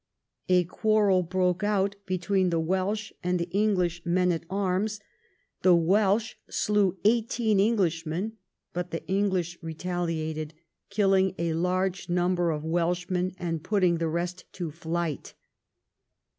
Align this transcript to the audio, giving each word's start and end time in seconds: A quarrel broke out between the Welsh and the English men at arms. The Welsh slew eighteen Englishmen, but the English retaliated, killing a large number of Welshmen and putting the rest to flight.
A 0.49 0.63
quarrel 0.63 1.21
broke 1.21 1.63
out 1.63 1.95
between 2.07 2.49
the 2.49 2.59
Welsh 2.59 3.11
and 3.23 3.37
the 3.39 3.47
English 3.51 4.01
men 4.03 4.31
at 4.31 4.45
arms. 4.49 4.99
The 5.61 5.75
Welsh 5.75 6.33
slew 6.49 6.97
eighteen 7.05 7.59
Englishmen, 7.59 8.37
but 8.73 8.89
the 8.89 9.05
English 9.07 9.59
retaliated, 9.61 10.55
killing 10.89 11.35
a 11.37 11.53
large 11.53 12.09
number 12.09 12.49
of 12.49 12.65
Welshmen 12.65 13.35
and 13.37 13.61
putting 13.61 13.99
the 13.99 14.09
rest 14.09 14.45
to 14.53 14.71
flight. 14.71 15.35